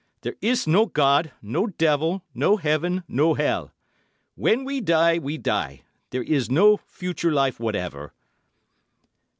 [0.21, 3.71] There is no God, no devil, no heaven, no hell.
[4.33, 8.11] When we die, we die—there is no future life whatever."